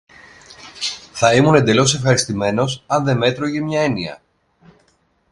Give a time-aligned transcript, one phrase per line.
[1.11, 4.21] Θα ήμουν εντελώς ευχαριστημένος, αν δε μ' έτρωγε μια έννοια